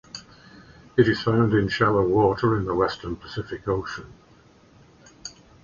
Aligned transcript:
It 0.97 1.07
is 1.07 1.21
found 1.21 1.53
in 1.53 1.67
shallow 1.67 2.03
water 2.03 2.57
in 2.57 2.65
the 2.65 2.73
western 2.73 3.15
Pacific 3.17 3.67
Ocean. 3.67 4.11